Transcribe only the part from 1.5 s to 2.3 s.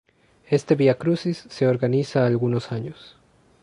se organiza